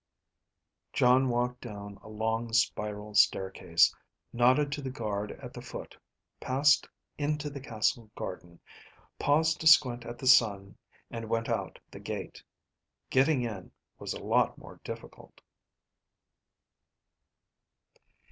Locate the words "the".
4.81-4.89, 5.53-5.61, 7.51-7.59, 10.17-10.25, 11.91-11.99